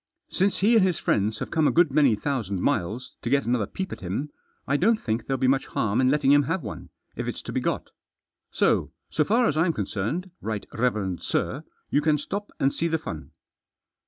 [0.31, 3.67] Since he and his friends have come a good many thousand miles to get another
[3.67, 4.31] peep at him,
[4.67, 7.51] I don't think there'll be much harm in letting him have one if it's to
[7.51, 7.91] be got.
[8.49, 12.87] So, so far as I'm con cerned, right reverend sir, you can stop and see
[12.87, 13.29] the fun."